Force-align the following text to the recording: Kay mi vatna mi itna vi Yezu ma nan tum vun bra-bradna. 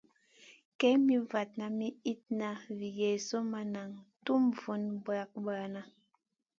Kay 0.79 0.95
mi 1.05 1.15
vatna 1.31 1.65
mi 1.77 1.87
itna 2.13 2.49
vi 2.77 2.87
Yezu 2.99 3.37
ma 3.51 3.61
nan 3.73 3.89
tum 4.25 4.43
vun 4.59 4.81
bra-bradna. 5.03 5.81